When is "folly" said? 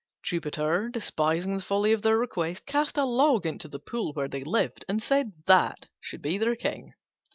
1.61-1.91